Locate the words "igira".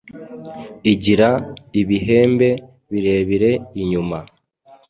0.91-1.29